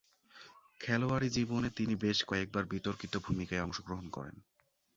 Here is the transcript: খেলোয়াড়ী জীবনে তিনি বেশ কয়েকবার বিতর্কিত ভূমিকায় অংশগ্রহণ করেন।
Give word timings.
খেলোয়াড়ী 0.79 1.29
জীবনে 1.29 1.69
তিনি 1.69 1.93
বেশ 1.95 2.17
কয়েকবার 2.23 2.63
বিতর্কিত 2.65 3.13
ভূমিকায় 3.17 3.63
অংশগ্রহণ 3.63 4.05
করেন। 4.09 4.35